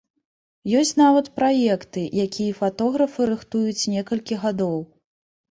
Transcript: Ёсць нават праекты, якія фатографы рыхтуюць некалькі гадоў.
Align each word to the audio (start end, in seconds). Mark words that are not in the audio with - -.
Ёсць 0.79 0.91
нават 1.01 1.29
праекты, 1.37 2.01
якія 2.25 2.57
фатографы 2.61 3.29
рыхтуюць 3.33 3.87
некалькі 3.95 4.41
гадоў. 4.49 4.77